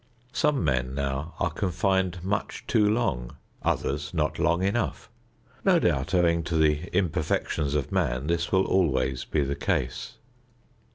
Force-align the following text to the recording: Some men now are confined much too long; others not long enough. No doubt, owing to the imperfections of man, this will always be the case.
Some 0.33 0.63
men 0.63 0.95
now 0.95 1.35
are 1.39 1.51
confined 1.51 2.23
much 2.23 2.65
too 2.65 2.89
long; 2.89 3.37
others 3.61 4.15
not 4.15 4.39
long 4.39 4.63
enough. 4.63 5.11
No 5.63 5.77
doubt, 5.77 6.15
owing 6.15 6.41
to 6.45 6.55
the 6.57 6.87
imperfections 6.91 7.75
of 7.75 7.91
man, 7.91 8.25
this 8.25 8.51
will 8.51 8.65
always 8.65 9.25
be 9.25 9.43
the 9.43 9.55
case. 9.55 10.13